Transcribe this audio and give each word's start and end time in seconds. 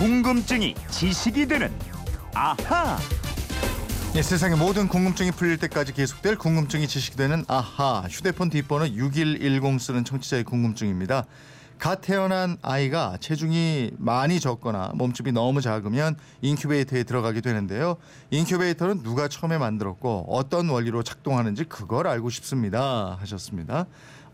궁금증이 0.00 0.74
지식이 0.88 1.46
되는 1.46 1.70
아하. 2.32 2.96
예, 4.14 4.22
세상의 4.22 4.56
모든 4.56 4.88
궁금증이 4.88 5.30
풀릴 5.30 5.58
때까지 5.58 5.92
계속될 5.92 6.36
궁금증이 6.36 6.88
지식되는 6.88 7.44
아하 7.46 8.06
휴대폰 8.08 8.48
뒷번호 8.48 8.88
6110 8.88 9.78
쓰는 9.78 10.02
청취자의 10.02 10.44
궁금증입니다. 10.44 11.26
갓 11.78 12.00
태어난 12.00 12.56
아이가 12.62 13.18
체중이 13.20 13.92
많이 13.98 14.40
적거나 14.40 14.92
몸집이 14.94 15.32
너무 15.32 15.60
작으면 15.60 16.16
인큐베이터에 16.40 17.02
들어가게 17.02 17.42
되는데요. 17.42 17.96
인큐베이터는 18.30 19.02
누가 19.02 19.28
처음에 19.28 19.58
만들었고 19.58 20.24
어떤 20.28 20.70
원리로 20.70 21.02
작동하는지 21.02 21.64
그걸 21.64 22.06
알고 22.06 22.30
싶습니다 22.30 23.18
하셨습니다. 23.20 23.84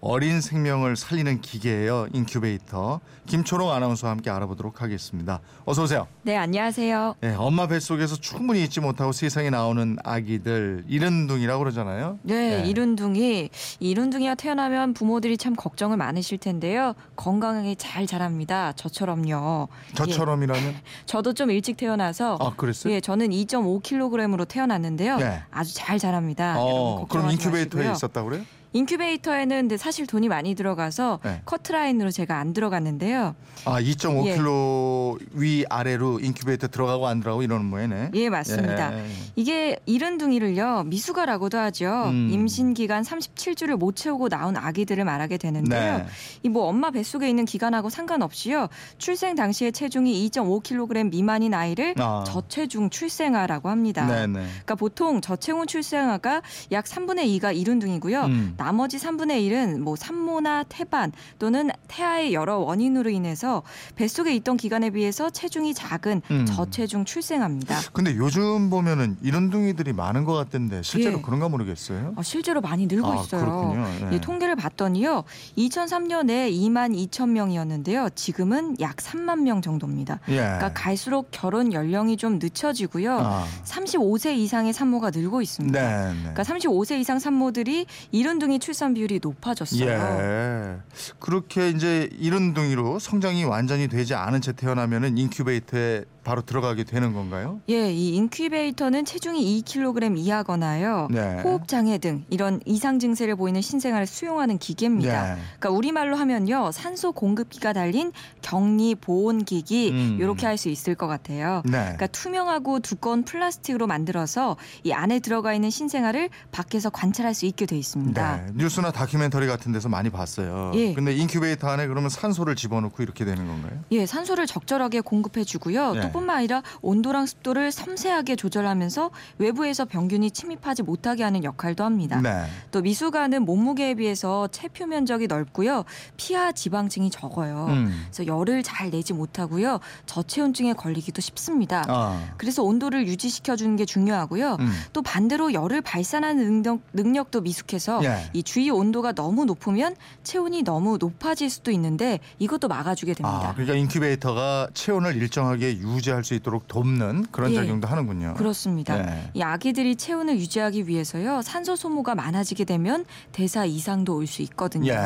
어린 0.01 0.41
생명을 0.41 0.95
살리는 0.97 1.41
기계예요. 1.41 2.07
인큐베이터. 2.13 3.01
김초롱 3.27 3.73
아나운서와 3.73 4.13
함께 4.13 4.31
알아보도록 4.31 4.81
하겠습니다. 4.83 5.41
어서 5.65 5.83
오세요. 5.83 6.07
네, 6.23 6.37
안녕하세요. 6.37 7.17
네, 7.21 7.35
엄마 7.35 7.67
뱃속에서 7.67 8.17
충분히 8.17 8.63
잊지 8.63 8.81
못하고 8.81 9.11
세상에 9.13 9.51
나오는 9.51 9.97
아기들 10.05 10.85
이른둥이라고 10.87 11.59
그러잖아요. 11.59 12.19
네, 12.23 12.63
네. 12.63 12.69
이룬둥이. 12.69 13.51
이룬둥이가 13.81 14.37
태어나면 14.37 14.95
부모들이 14.95 15.37
참 15.39 15.57
걱정을 15.57 15.97
많으실 15.97 16.39
텐데요. 16.39 16.95
건강하게 17.17 17.75
잘 17.77 18.07
자랍니다. 18.07 18.73
저처럼요. 18.77 19.69
저처럼이라면 19.95 20.63
예, 20.65 20.77
저도 21.07 21.33
좀 21.33 21.51
일찍 21.51 21.77
태어나서 21.77 22.37
아 22.41 22.55
그랬어요? 22.55 22.93
예, 22.93 23.01
저는 23.01 23.31
2.5kg으로 23.31 24.47
태어났는데요. 24.47 25.17
네. 25.17 25.43
아주 25.51 25.75
잘 25.75 25.99
자랍니다. 25.99 26.55
어, 26.59 27.07
그럼 27.09 27.31
인큐베이터에 27.33 27.79
마시고요. 27.81 27.93
있었다고 27.93 28.29
그래요? 28.29 28.45
인큐베이터에는 28.73 29.77
사실 29.79 30.07
돈이 30.07 30.29
많이 30.29 30.55
들어가서 30.55 31.21
네. 31.23 31.43
커트라인으로 31.45 32.11
제가 32.11 32.39
안 32.39 32.53
들어갔는데요. 32.53 33.35
아, 33.65 33.81
2.5kg 33.81 35.19
위 35.33 35.65
아래로 35.69 36.21
인큐베이터 36.21 36.69
들어가고 36.69 37.07
안 37.07 37.21
들어가고 37.21 37.43
이러는 37.43 37.67
모양이네. 37.67 38.11
예, 38.15 38.29
맞습니다. 38.29 38.97
예. 38.99 39.07
이게 39.35 39.77
이른둥이를요 39.87 40.85
미숙아라고도 40.85 41.59
하죠. 41.59 42.05
음. 42.07 42.29
임신 42.31 42.75
기간 42.75 43.03
37주를 43.03 43.77
못 43.77 43.97
채우고 43.97 44.29
나온 44.29 44.57
아기들을 44.57 45.05
말하게 45.05 45.39
되는데요. 45.39 45.99
네. 45.99 46.07
이뭐 46.43 46.67
엄마 46.67 46.91
뱃속에 46.91 47.29
있는 47.29 47.45
기간하고 47.45 47.89
상관없이요. 47.89 48.69
출생 48.99 49.35
당시에 49.35 49.71
체중이 49.71 50.29
2.5kg 50.31 51.11
미만인 51.11 51.55
아이를 51.55 51.95
아. 51.99 52.25
저체중 52.27 52.91
출생아라고 52.91 53.69
합니다. 53.69 54.07
네, 54.07 54.27
네. 54.27 54.45
그러니까 54.47 54.75
보통 54.75 55.21
저체중 55.21 55.67
출생아가 55.67 56.43
약 56.73 56.85
3분의 56.85 57.41
2가 57.41 57.57
이른 57.57 57.79
둥이고요. 57.79 58.25
음. 58.25 58.55
나머지 58.67 58.97
3분의 58.97 59.49
1은 59.49 59.79
뭐 59.79 59.95
산모나 59.95 60.65
태반 60.65 61.13
또는 61.39 61.71
태아의 61.87 62.35
여러 62.35 62.59
원인으로 62.59 63.11
인해서 63.11 63.63
뱃속에 63.95 64.35
있던 64.35 64.57
기간에 64.57 64.91
비해서 64.91 65.31
체중이 65.31 65.73
작은 65.73 66.23
음. 66.33 66.47
저체중 66.47 67.05
출생아입니다. 67.05 67.79
근데 67.93 68.17
요즘 68.17 68.69
보면은 68.69 69.19
이른둥이들이 69.23 69.93
많은 69.93 70.25
것 70.25 70.33
같던데 70.33 70.83
실제로 70.83 71.19
예. 71.19 71.23
그런가 71.23 71.49
모르겠어요. 71.49 72.15
어, 72.17 72.23
실제로 72.25 72.61
많이 72.61 72.89
늘고 72.89 73.07
아, 73.07 73.23
있어요. 73.23 73.87
예. 74.11 74.17
이 74.17 74.21
통계를 74.21 74.57
봤더니요. 74.57 75.23
2003년에 75.57 76.53
2만 76.53 76.93
2천 77.09 77.29
명이었는데요. 77.29 78.09
지금은 78.17 78.81
약 78.81 78.97
3만 78.97 79.43
명 79.43 79.63
정도입니다. 79.63 80.19
예. 80.31 80.39
그러니까 80.39 80.73
갈수록 80.73 81.29
결혼 81.31 81.73
연령이 81.73 82.17
좀 82.17 82.41
늦춰지고요. 82.41 83.17
아. 83.17 83.47
35세 83.63 84.37
이상의 84.37 84.73
산모가 84.73 85.11
늘고 85.11 85.41
있습니다. 85.41 85.81
네, 85.81 86.13
네. 86.15 86.19
그러니까 86.21 86.43
35세 86.43 86.99
이상 86.99 87.21
산모들이 87.21 87.87
이른둥이 88.11 88.59
출산 88.61 88.95
비율이 88.95 89.21
높아졌어요. 89.23 89.89
예. 89.89 90.77
그렇게 91.19 91.69
이제 91.71 92.09
이른둥이로 92.19 92.99
성장이 92.99 93.45
완전히 93.45 93.89
되지 93.89 94.15
않은 94.15 94.41
채 94.41 94.53
태어나면은 94.53 95.19
인큐베이터에 95.19 96.05
바로 96.27 96.43
들어가게 96.43 96.83
되는 96.83 97.13
건가요? 97.13 97.61
예, 97.69 97.93
이 97.93 98.17
인큐베이터는 98.17 99.05
체중이 99.05 99.63
2kg 99.63 100.19
이하거나요. 100.19 101.07
네. 101.13 101.41
호흡 101.43 101.69
장애 101.69 101.99
등 101.99 102.25
이런 102.31 102.61
이상 102.67 102.99
증세를 102.99 103.37
보이는 103.37 103.61
신생아를 103.61 104.07
수용하는 104.09 104.59
기계입니다. 104.59 105.35
네. 105.37 105.41
그러니까 105.59 105.71
우리말로 105.71 106.17
하면요. 106.17 106.73
산소 106.73 107.13
공급기가 107.13 107.73
달린 107.73 108.11
격리 108.43 108.97
보온 108.97 109.45
기기 109.45 109.91
음. 109.93 110.19
이렇게 110.21 110.47
할 110.47 110.57
수 110.57 110.71
있을 110.71 110.95
것 110.95 111.07
같아요. 111.07 111.61
네. 111.67 111.73
그러니까 111.79 112.07
투명하고 112.07 112.81
두꺼운 112.81 113.25
플라스틱으로 113.25 113.87
만들어서 113.87 114.57
이 114.85 114.93
안에 114.93 115.19
들어가 115.21 115.53
있는 115.53 115.69
신생아를 115.69 116.31
밖에서 116.51 116.89
관찰할 116.89 117.35
수 117.35 117.45
있게 117.45 117.67
돼 117.67 117.77
있습니다. 117.77 118.37
네. 118.47 118.53
뉴스나 118.55 118.91
다큐멘터리 118.91 119.47
같은 119.47 119.71
데서 119.71 119.91
많이 119.91 120.09
봤어요. 120.09 120.73
예. 120.75 120.95
근데 120.95 121.15
인큐베이터 121.15 121.69
안에 121.69 121.87
그러면 121.89 122.09
산소를 122.09 122.57
집어넣고 122.57 123.03
이렇게 123.03 123.27
되는 123.27 123.47
건가요? 123.47 123.79
예, 123.93 124.07
산소를 124.07 124.47
적절하게 124.47 125.03
공급해 125.03 125.45
주고요. 125.45 125.93
네. 125.93 126.01
또 126.01 126.16
뿐만 126.17 126.39
아니라 126.39 126.63
온도랑 126.81 127.27
습도를 127.27 127.71
섬세하게 127.71 128.37
조절하면서 128.37 129.11
외부에서 129.39 129.85
병균이 129.85 130.31
침입하지 130.31 130.83
못하게 130.83 131.23
하는 131.23 131.45
역할도 131.45 131.85
합니다. 131.85 132.21
네. 132.21 132.45
또 132.71 132.81
미숙아는 132.81 133.43
몸무게에 133.43 133.95
비해서 133.95 134.49
체표 134.49 134.87
면적이 134.87 135.27
넓고요. 135.27 135.85
피하 136.17 136.53
지방층이 136.53 137.11
적어요. 137.11 137.67
음. 137.69 138.07
그래서 138.07 138.27
열을 138.27 138.63
잘 138.63 138.91
내지 138.91 139.13
못하고요. 139.13 139.81
저체온증에 140.07 140.73
걸리기도 140.73 141.21
쉽습니다. 141.21 141.85
아. 141.89 142.35
그래서 142.39 142.63
온도를 142.63 143.07
유지시켜 143.07 143.57
주는 143.57 143.77
게 143.77 143.85
중요하고요. 143.85 144.57
음. 144.61 144.73
또 144.93 145.03
반대로 145.03 145.53
열을 145.53 145.83
발산하는 145.83 146.45
능력, 146.45 146.81
능력 146.93 147.31
도 147.31 147.41
미숙해서 147.41 148.05
예. 148.05 148.31
이 148.33 148.43
주위 148.43 148.71
온도가 148.71 149.13
너무 149.13 149.45
높으면 149.45 149.97
체온이 150.23 150.63
너무 150.63 150.97
높아질 150.99 151.51
수도 151.51 151.73
있는데 151.73 152.21
이것도 152.39 152.69
막아주게 152.69 153.15
됩니다. 153.15 153.49
아, 153.49 153.53
그러니까 153.53 153.75
인큐베이터가 153.75 154.69
체온을 154.75 155.17
일정하게 155.17 155.79
유지 155.79 156.06
할 156.11 156.25
수 156.25 156.35
있도록 156.35 156.67
돕는 156.67 157.27
그런 157.31 157.53
예. 157.53 157.57
작용도 157.57 157.87
하는군요. 157.87 158.35
그렇습니다. 158.35 158.97
네. 159.01 159.31
이 159.35 159.43
아기들이 159.43 159.95
체온을 159.97 160.37
유지하기 160.39 160.89
위해서요 160.89 161.41
산소 161.43 161.77
소모가 161.77 162.15
많아지게 162.17 162.65
되면 162.65 163.05
대사 163.33 163.65
이상도 163.65 164.17
올 164.17 164.27
수 164.27 164.43
있거든요. 164.43 164.93
예. 164.93 164.97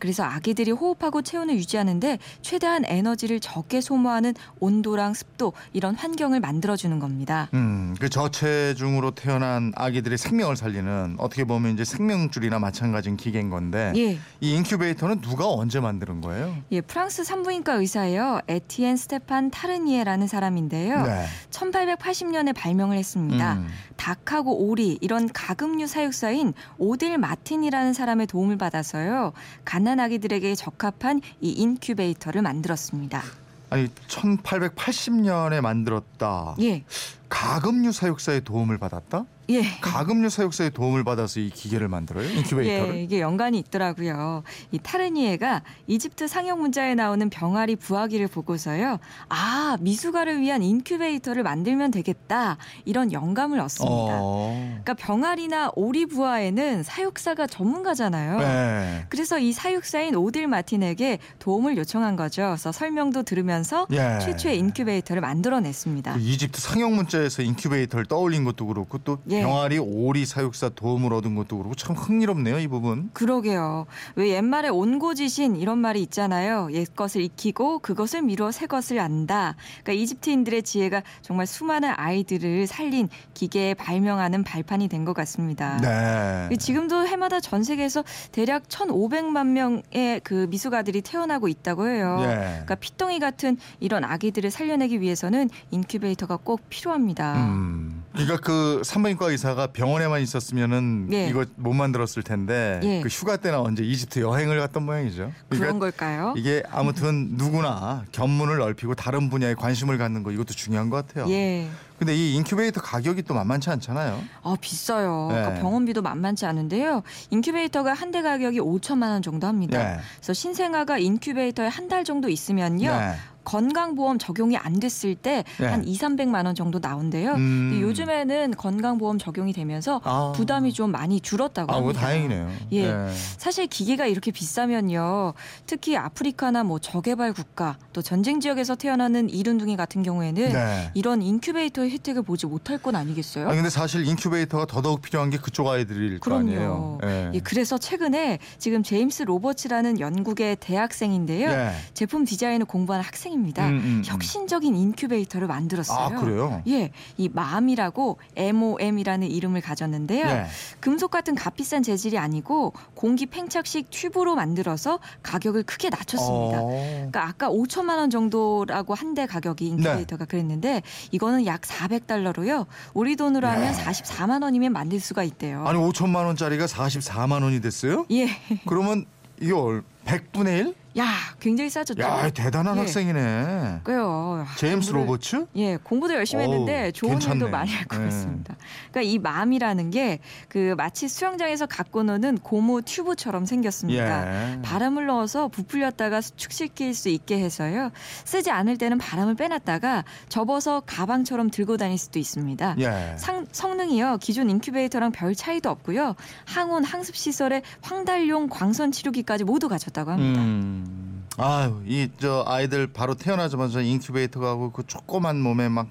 그래서 0.00 0.24
아기들이 0.24 0.72
호흡하고 0.72 1.22
체온을 1.22 1.54
유지하는데 1.56 2.18
최대한 2.42 2.84
에너지를 2.86 3.38
적게 3.38 3.80
소모하는 3.80 4.34
온도랑 4.58 5.14
습도 5.14 5.52
이런 5.72 5.94
환경을 5.94 6.40
만들어 6.40 6.74
주는 6.74 6.98
겁니다. 6.98 7.48
음, 7.54 7.94
그 8.00 8.08
저체중으로 8.08 9.12
태어난 9.12 9.72
아기들의 9.76 10.18
생명을 10.18 10.56
살리는 10.56 11.16
어떻게 11.18 11.44
보면 11.44 11.74
이제 11.74 11.84
생명줄이나 11.84 12.58
마찬가지인 12.58 13.16
기계인 13.16 13.48
건데 13.50 13.92
예, 13.96 14.18
이 14.40 14.54
인큐베이터는 14.56 15.20
누가 15.20 15.48
언제 15.48 15.78
만든 15.78 16.20
거예요? 16.20 16.56
예, 16.72 16.80
프랑스 16.80 17.22
산부인과 17.22 17.74
의사예요. 17.74 18.40
에티엔 18.48 18.96
스테판 18.96 19.50
타르니에라는 19.50 20.17
사람인데요. 20.26 21.02
네. 21.02 21.26
1880년에 21.50 22.54
발명을 22.54 22.96
했습니다. 22.96 23.54
음. 23.54 23.68
닭하고 23.96 24.66
오리 24.68 24.98
이런 25.00 25.28
가금류 25.32 25.86
사육사인 25.86 26.54
오딜 26.78 27.18
마틴이라는 27.18 27.92
사람의 27.92 28.26
도움을 28.26 28.58
받아서요. 28.58 29.32
갓난 29.64 30.00
아기들에게 30.00 30.54
적합한 30.54 31.20
이 31.40 31.50
인큐베이터를 31.50 32.42
만들었습니다. 32.42 33.22
아니 33.70 33.86
1880년에 34.08 35.60
만들었다. 35.60 36.56
예. 36.60 36.84
가금류 37.28 37.92
사육사의 37.92 38.44
도움을 38.44 38.78
받았다? 38.78 39.24
예. 39.50 39.62
가금류 39.80 40.28
사육사의 40.28 40.72
도움을 40.72 41.04
받아서 41.04 41.40
이 41.40 41.48
기계를 41.48 41.88
만들어요? 41.88 42.28
인큐베이터를? 42.28 42.96
예, 42.96 43.02
이게 43.02 43.20
연관이 43.20 43.58
있더라고요. 43.58 44.42
이 44.72 44.78
타르니에가 44.78 45.62
이집트 45.86 46.28
상형 46.28 46.60
문자에 46.60 46.94
나오는 46.94 47.30
병아리 47.30 47.76
부화기를 47.76 48.28
보고서요. 48.28 48.98
아, 49.30 49.78
미숙아를 49.80 50.40
위한 50.40 50.62
인큐베이터를 50.62 51.42
만들면 51.42 51.92
되겠다. 51.92 52.58
이런 52.84 53.10
영감을 53.10 53.58
얻습니다. 53.60 54.18
어. 54.20 54.54
그러니까 54.68 54.94
병아리나 54.94 55.72
오리 55.76 56.04
부화에는 56.04 56.82
사육사가 56.82 57.46
전문가잖아요. 57.46 58.38
네. 58.40 59.06
그래서 59.08 59.38
이 59.38 59.52
사육사인 59.52 60.14
오딜 60.14 60.46
마틴에게 60.46 61.18
도움을 61.38 61.78
요청한 61.78 62.16
거죠. 62.16 62.42
그래서 62.48 62.70
설명도 62.70 63.22
들으면서 63.22 63.86
예. 63.92 64.18
최초의 64.20 64.58
인큐베이터를 64.58 65.22
만들어냈습니다. 65.22 66.12
그 66.12 66.20
이집트 66.20 66.60
상형 66.60 66.96
문자에서 66.96 67.42
인큐베이터를 67.42 68.04
떠올린 68.04 68.44
것도 68.44 68.66
그렇고 68.66 68.98
또 68.98 69.18
예. 69.30 69.37
병아리 69.42 69.78
오리 69.78 70.24
사육사 70.24 70.70
도움을 70.70 71.12
얻은 71.12 71.34
것도 71.34 71.56
그렇고 71.58 71.74
참 71.74 71.96
흥미롭네요 71.96 72.58
이 72.58 72.68
부분. 72.68 73.10
그러게요. 73.12 73.86
왜 74.14 74.30
옛말에 74.30 74.68
온고지신 74.68 75.56
이런 75.56 75.78
말이 75.78 76.00
있잖아요. 76.02 76.68
옛 76.72 76.94
것을 76.94 77.22
익히고 77.22 77.80
그것을 77.80 78.22
미루어 78.22 78.52
새 78.52 78.66
것을 78.66 79.00
안다. 79.00 79.56
그러니까 79.82 79.92
이집트인들의 80.02 80.62
지혜가 80.62 81.02
정말 81.22 81.46
수많은 81.46 81.92
아이들을 81.96 82.66
살린 82.66 83.08
기계에 83.34 83.74
발명하는 83.74 84.44
발판이 84.44 84.86
된 84.88 84.98
것 85.04 85.14
같습니다. 85.14 85.78
네. 85.80 86.56
지금도 86.56 87.06
해마다 87.06 87.40
전 87.40 87.62
세계에서 87.62 88.04
대략 88.32 88.68
1,500만 88.68 89.46
명의 89.46 90.20
그 90.22 90.46
미숙아들이 90.50 91.00
태어나고 91.02 91.48
있다고 91.48 91.88
해요. 91.88 92.18
예. 92.22 92.26
그러니까 92.26 92.74
핏덩이 92.74 93.18
같은 93.20 93.56
이런 93.80 94.04
아기들을 94.04 94.50
살려내기 94.50 95.00
위해서는 95.00 95.48
인큐베이터가 95.70 96.38
꼭 96.38 96.60
필요합니다. 96.68 97.46
음. 97.46 97.87
그러니까 98.18 98.36
그 98.44 98.82
산부인과 98.84 99.30
의사가 99.30 99.68
병원에만 99.68 100.20
있었으면은 100.20 101.08
예. 101.12 101.28
이거 101.28 101.44
못 101.54 101.72
만들었을 101.72 102.22
텐데 102.24 102.80
예. 102.82 103.00
그 103.00 103.08
휴가 103.08 103.36
때나 103.36 103.60
언제 103.60 103.84
이집트 103.84 104.18
여행을 104.20 104.58
갔던 104.58 104.82
모양이죠. 104.84 105.32
그러니까 105.48 105.66
그런 105.66 105.78
걸까요? 105.78 106.34
이게 106.36 106.62
아무튼 106.70 107.28
누구나 107.36 108.04
견문을 108.12 108.58
넓히고 108.58 108.94
다른 108.96 109.30
분야에 109.30 109.54
관심을 109.54 109.98
갖는 109.98 110.24
거 110.24 110.32
이것도 110.32 110.54
중요한 110.54 110.90
것 110.90 111.06
같아요. 111.06 111.30
예. 111.32 111.68
근데 111.98 112.14
이 112.14 112.34
인큐베이터 112.36 112.80
가격이 112.80 113.22
또 113.22 113.34
만만치 113.34 113.70
않잖아요. 113.70 114.20
아 114.42 114.56
비싸요. 114.60 115.26
그러니까 115.30 115.54
네. 115.54 115.60
병원비도 115.60 116.02
만만치 116.02 116.46
않은데요. 116.46 117.02
인큐베이터가 117.30 117.92
한 117.92 118.08
대 118.08 118.22
가격이 118.22 118.58
5천만 118.60 119.10
원 119.10 119.20
정도 119.22 119.46
합니다. 119.46 119.78
네. 119.78 120.00
그래서 120.16 120.32
신생아가 120.32 120.98
인큐베이터에 120.98 121.66
한 121.68 121.88
달 121.88 122.04
정도 122.04 122.28
있으면요. 122.28 122.90
네. 122.90 123.14
건강보험 123.48 124.18
적용이 124.18 124.58
안 124.58 124.78
됐을 124.78 125.14
때한 125.14 125.80
네. 125.80 125.82
2, 125.86 125.96
300만 125.96 126.44
원 126.44 126.54
정도 126.54 126.80
나온대요. 126.80 127.32
음. 127.32 127.78
요즘에는 127.80 128.50
건강보험 128.54 129.18
적용이 129.18 129.54
되면서 129.54 130.02
아. 130.04 130.34
부담이 130.36 130.74
좀 130.74 130.90
많이 130.92 131.18
줄었다고 131.18 131.72
아, 131.72 131.76
합니다. 131.76 132.00
다행이네요. 132.00 132.50
예. 132.72 132.92
네. 132.92 133.08
사실 133.38 133.66
기계가 133.66 134.04
이렇게 134.06 134.32
비싸면요. 134.32 135.32
특히 135.64 135.96
아프리카나 135.96 136.62
뭐 136.62 136.78
저개발 136.78 137.32
국가 137.32 137.78
또 137.94 138.02
전쟁 138.02 138.40
지역에서 138.40 138.74
태어나는 138.74 139.30
이른둥이 139.30 139.78
같은 139.78 140.02
경우에는 140.02 140.52
네. 140.52 140.90
이런 140.92 141.22
인큐베이터의 141.22 141.90
혜택을 141.92 142.22
보지 142.22 142.44
못할 142.44 142.76
건 142.76 142.96
아니겠어요? 142.96 143.48
아 143.48 143.54
근데 143.54 143.70
사실 143.70 144.06
인큐베이터가 144.06 144.66
더더욱 144.66 145.00
필요한 145.00 145.30
게 145.30 145.38
그쪽 145.38 145.68
아이들일 145.68 146.18
거 146.18 146.24
그럼요. 146.30 146.48
아니에요. 146.50 146.98
예. 147.04 147.30
예, 147.32 147.40
그래서 147.40 147.78
최근에 147.78 148.40
지금 148.58 148.82
제임스 148.82 149.22
로버츠라는 149.22 150.00
영국의 150.00 150.56
대학생인데요. 150.60 151.48
예. 151.48 151.70
제품 151.94 152.26
디자인을 152.26 152.66
공부하는 152.66 153.02
학생입니다. 153.06 153.37
음, 153.68 153.74
음, 153.74 153.82
음. 153.84 154.02
혁신적인 154.04 154.74
인큐베이터를 154.76 155.46
만들었어요. 155.46 156.16
아 156.16 156.20
그래요? 156.20 156.62
예, 156.68 156.90
이 157.16 157.28
맘이라고 157.32 158.18
MOM이라는 158.36 159.28
이름을 159.30 159.60
가졌는데요. 159.60 160.26
예. 160.26 160.46
금속 160.80 161.10
같은 161.10 161.34
값비싼 161.34 161.82
재질이 161.82 162.18
아니고 162.18 162.72
공기 162.94 163.26
팽창식 163.26 163.90
튜브로 163.90 164.34
만들어서 164.34 164.98
가격을 165.22 165.62
크게 165.64 165.90
낮췄습니다. 165.90 166.60
어. 166.62 166.68
그러니까 166.68 167.26
아까 167.26 167.48
5천만 167.48 167.98
원 167.98 168.10
정도라고 168.10 168.94
한대 168.94 169.26
가격이 169.26 169.66
인큐베이터가 169.66 170.24
그랬는데 170.24 170.82
이거는 171.10 171.46
약 171.46 171.62
400달러로요. 171.62 172.66
우리 172.94 173.16
돈으로 173.16 173.46
하면 173.46 173.72
44만 173.74 174.42
원이면 174.42 174.72
만들 174.72 175.00
수가 175.00 175.22
있대요. 175.22 175.64
아니 175.66 175.78
5천만 175.78 176.26
원짜리가 176.26 176.66
44만 176.66 177.42
원이 177.42 177.60
됐어요? 177.60 178.06
예. 178.10 178.28
그러면 178.66 179.06
얼 179.54 179.82
100분의 180.04 180.58
1? 180.58 180.74
야, 180.98 181.06
굉장히 181.40 181.70
싸죠. 181.70 181.94
또. 181.94 182.02
야, 182.02 182.28
대단한 182.30 182.76
예. 182.76 182.80
학생이네. 182.80 183.80
그래요. 183.84 184.44
제임스 184.56 184.90
공부를- 184.92 184.94
로버츠? 184.94 185.46
예, 185.56 185.76
공부도 185.76 186.14
열심히 186.14 186.44
어우, 186.44 186.50
했는데 186.52 186.90
좋은 186.92 187.12
괜찮네. 187.12 187.34
일도 187.36 187.48
많이 187.50 187.70
할것 187.72 188.00
예. 188.00 188.04
같습니다. 188.04 188.56
그러니까 188.90 189.02
이 189.12 189.18
맘이라는 189.18 189.90
게 189.90 190.18
그 190.48 190.74
마치 190.76 191.08
수영장에서 191.08 191.66
갖고 191.66 192.02
노는 192.02 192.38
고무 192.38 192.82
튜브처럼 192.82 193.44
생겼습니다. 193.44 194.54
예. 194.56 194.62
바람을 194.62 195.06
넣어서 195.06 195.48
부풀렸다가 195.48 196.20
수축시킬 196.20 196.94
수 196.94 197.08
있게 197.08 197.38
해서요. 197.38 197.90
쓰지 198.24 198.50
않을 198.50 198.78
때는 198.78 198.98
바람을 198.98 199.34
빼놨다가 199.34 200.04
접어서 200.28 200.80
가방처럼 200.86 201.50
들고 201.50 201.76
다닐 201.76 201.98
수도 201.98 202.18
있습니다. 202.18 202.76
예. 202.80 203.14
상, 203.18 203.46
성능이요. 203.52 204.18
기존 204.20 204.50
인큐베이터랑 204.50 205.12
별 205.12 205.34
차이도 205.34 205.68
없고요. 205.70 206.14
항온, 206.46 206.82
항습 206.84 207.14
시설에 207.16 207.62
황달용 207.82 208.48
광선 208.48 208.90
치료기까지 208.92 209.44
모두 209.44 209.68
갖췄다고 209.68 210.10
합니다. 210.12 210.40
음. 210.40 210.87
아유, 211.36 211.82
이 211.86 212.08
저 212.18 212.44
아이들 212.46 212.88
바로 212.88 213.14
태어나자마자 213.14 213.80
인큐베이터 213.80 214.40
가고 214.40 214.72
그 214.72 214.84
조그만 214.86 215.40
몸에 215.40 215.68
막 215.68 215.86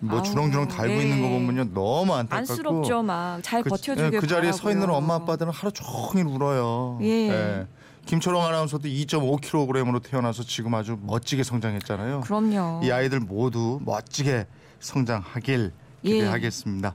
뭐 0.00 0.22
주렁주렁 0.22 0.68
달고 0.68 0.94
네. 0.94 1.02
있는 1.02 1.22
거 1.22 1.28
보면요 1.28 1.74
너무 1.74 2.14
안타깝고 2.14 2.52
안쓰럽죠, 2.52 3.02
막잘 3.02 3.62
그, 3.62 3.70
버텨주길 3.70 4.14
예, 4.14 4.18
그 4.18 4.26
자리에 4.26 4.52
서 4.52 4.70
있는 4.70 4.86
바라고요. 4.86 4.96
엄마 4.96 5.14
아빠들은 5.16 5.52
하루 5.52 5.70
종일 5.72 6.26
울어요. 6.26 6.98
예. 7.02 7.66
김초롱 8.06 8.42
아나운서도 8.42 8.88
2.5kg으로 8.88 10.02
태어나서 10.02 10.42
지금 10.42 10.74
아주 10.74 10.98
멋지게 11.02 11.42
성장했잖아요. 11.42 12.22
그럼요. 12.22 12.80
이 12.82 12.90
아이들 12.90 13.20
모두 13.20 13.78
멋지게 13.84 14.46
성장하길 14.80 15.72
예. 16.04 16.10
기대하겠습니다. 16.10 16.94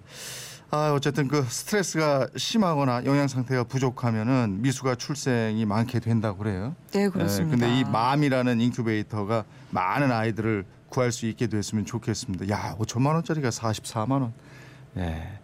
아, 0.75 0.91
어쨌든 0.91 1.29
그 1.29 1.41
스트레스가 1.41 2.27
심하거나 2.35 3.05
영양 3.05 3.29
상태가 3.29 3.63
부족하면은 3.63 4.61
미숙아 4.61 4.95
출생이 4.95 5.65
많게 5.65 6.01
된다고 6.01 6.39
그래요. 6.39 6.75
네, 6.91 7.07
그렇습니다. 7.07 7.55
예, 7.55 7.69
근데 7.69 7.79
이 7.79 7.85
맘이라는 7.85 8.59
인큐베이터가 8.59 9.45
많은 9.69 10.11
아이들을 10.11 10.65
구할 10.89 11.13
수 11.13 11.27
있게 11.27 11.47
됐으면 11.47 11.85
좋겠습니다. 11.85 12.49
야, 12.49 12.75
5천만 12.77 13.13
원짜리가 13.13 13.49
44만 13.49 14.11
원. 14.11 14.33
예. 14.97 15.39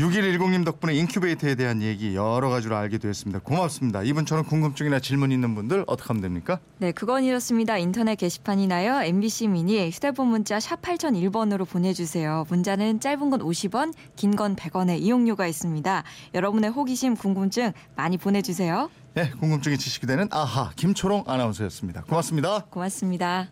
6110님 0.00 0.64
덕분에 0.64 0.94
인큐베이터에 0.94 1.54
대한 1.56 1.82
얘기 1.82 2.14
여러 2.14 2.48
가지로 2.48 2.76
알게 2.76 2.96
됐습니다. 2.98 3.38
고맙습니다. 3.40 4.02
이분처럼 4.02 4.44
궁금증이나 4.46 4.98
질문 4.98 5.30
있는 5.30 5.54
분들 5.54 5.84
어떻게 5.86 6.08
하면 6.08 6.22
됩니까? 6.22 6.58
네, 6.78 6.90
그건 6.92 7.22
이렇습니다. 7.24 7.76
인터넷 7.76 8.14
게시판이나요. 8.16 9.02
MBC 9.02 9.48
미니 9.48 9.90
휴대폰 9.90 10.28
문자 10.28 10.58
샵 10.58 10.80
8001번으로 10.80 11.68
보내주세요. 11.68 12.46
문자는 12.48 13.00
짧은 13.00 13.30
건 13.30 13.40
50원, 13.40 13.92
긴 14.16 14.30
건 14.36 14.56
100원의 14.56 15.00
이용료가 15.02 15.46
있습니다. 15.46 16.04
여러분의 16.34 16.70
호기심, 16.70 17.16
궁금증 17.16 17.72
많이 17.96 18.16
보내주세요. 18.16 18.88
예, 19.18 19.28
궁금증이 19.40 19.76
지식이 19.76 20.06
되는 20.06 20.28
아하 20.30 20.70
김초롱 20.76 21.24
아나운서였습니다. 21.26 22.04
고맙습니다. 22.04 22.64
고맙습니다. 22.70 23.50